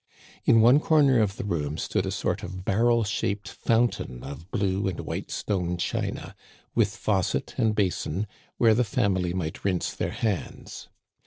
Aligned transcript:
In 0.45 0.61
one 0.61 0.79
comer 0.79 1.19
of 1.19 1.35
the 1.37 1.43
room 1.43 1.77
stood 1.77 2.07
a 2.07 2.11
sort 2.11 2.41
of 2.41 2.65
barrel 2.65 3.03
shaped 3.03 3.47
fountain 3.47 4.23
of 4.23 4.49
blue 4.49 4.87
and 4.87 5.01
white 5.01 5.29
stone 5.29 5.77
china, 5.77 6.33
with 6.73 6.95
faucet 6.97 7.53
and 7.55 7.75
basin, 7.75 8.25
where 8.57 8.73
the 8.73 8.83
family 8.83 9.31
might 9.31 9.63
rinse 9.63 9.93
their 9.93 10.09
hands. 10.09 10.87